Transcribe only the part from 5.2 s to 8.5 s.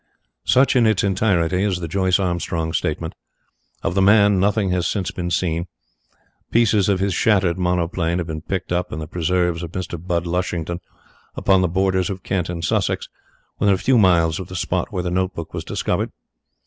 seen. Pieces of his shattered monoplane have been